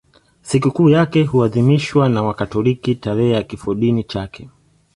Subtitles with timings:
[0.41, 4.49] Sikukuu yake huadhimishwa na Wakatoliki tarehe ya kifodini chake.